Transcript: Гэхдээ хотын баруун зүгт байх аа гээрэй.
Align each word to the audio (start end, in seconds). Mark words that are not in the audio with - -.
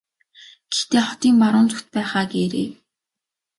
Гэхдээ 0.69 1.01
хотын 1.09 1.33
баруун 1.41 1.67
зүгт 1.71 1.87
байх 1.93 2.11
аа 2.19 2.25
гээрэй. 2.31 2.69